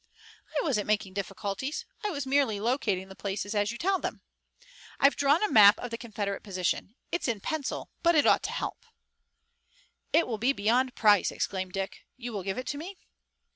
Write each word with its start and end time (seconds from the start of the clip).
"I 0.59 0.63
wasn't 0.63 0.87
making 0.87 1.13
difficulties, 1.13 1.85
I 2.03 2.09
was 2.09 2.25
merely 2.25 2.59
locating 2.59 3.07
the 3.07 3.15
places 3.15 3.53
as 3.53 3.71
you 3.71 3.77
tell 3.77 3.99
them." 3.99 4.21
"I've 4.99 5.15
drawn 5.15 5.43
a 5.43 5.51
map 5.51 5.77
of 5.77 5.91
the 5.91 5.97
Confederate 5.99 6.41
position. 6.41 6.95
It's 7.11 7.27
in 7.27 7.39
pencil, 7.39 7.91
but 8.01 8.15
it 8.15 8.25
ought 8.25 8.41
to 8.45 8.51
help." 8.51 8.87
"It 10.11 10.27
will 10.27 10.39
be 10.39 10.53
beyond 10.53 10.95
price!" 10.95 11.29
exclaimed 11.29 11.73
Dick. 11.73 11.99
"You 12.17 12.33
will 12.33 12.41
give 12.41 12.57
it 12.57 12.65
to 12.69 12.79
me?" 12.79 12.97